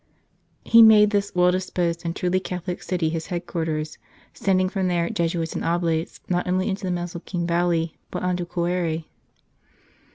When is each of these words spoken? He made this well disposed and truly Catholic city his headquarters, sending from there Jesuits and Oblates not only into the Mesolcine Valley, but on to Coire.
He 0.65 0.81
made 0.81 1.11
this 1.11 1.31
well 1.35 1.51
disposed 1.51 2.03
and 2.03 2.15
truly 2.15 2.39
Catholic 2.39 2.81
city 2.81 3.09
his 3.09 3.27
headquarters, 3.27 3.99
sending 4.33 4.67
from 4.67 4.87
there 4.87 5.11
Jesuits 5.11 5.53
and 5.53 5.63
Oblates 5.63 6.19
not 6.27 6.47
only 6.47 6.69
into 6.69 6.85
the 6.85 6.91
Mesolcine 6.91 7.45
Valley, 7.45 7.95
but 8.09 8.23
on 8.23 8.35
to 8.37 8.45
Coire. 8.47 9.03